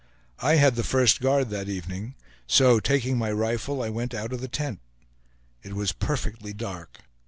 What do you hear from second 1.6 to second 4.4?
evening; so, taking my rifle, I went out